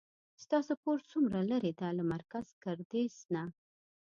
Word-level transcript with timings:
ستاسو 0.43 0.73
کور 0.83 0.99
څومره 1.11 1.37
لری 1.51 1.73
ده 1.79 1.87
له 1.97 2.03
مرکز 2.13 2.45
ګردیز 2.63 3.15
نه 3.33 3.43